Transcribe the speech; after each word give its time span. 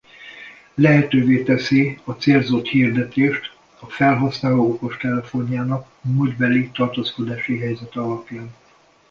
Lehetővé 0.75 1.43
teszi 1.43 1.99
a 2.03 2.11
célzott 2.11 2.65
hirdetést 2.65 3.57
a 3.79 3.85
felhasználó 3.89 4.69
okostelefonjának 4.71 5.89
múltbeli 6.01 6.69
tartózkodási 6.69 7.57
helyzete 7.59 7.99
alapján. 7.99 8.51